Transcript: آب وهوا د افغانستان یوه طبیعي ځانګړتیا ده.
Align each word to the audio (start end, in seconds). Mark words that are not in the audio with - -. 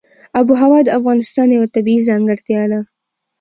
آب 0.37 0.47
وهوا 0.51 0.79
د 0.85 0.89
افغانستان 0.99 1.47
یوه 1.57 1.67
طبیعي 1.75 2.05
ځانګړتیا 2.09 2.63
ده. 2.71 2.79